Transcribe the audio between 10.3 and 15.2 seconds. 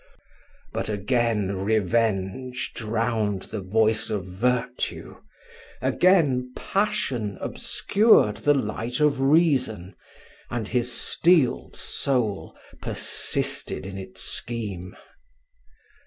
and his steeled soul persisted in its scheme.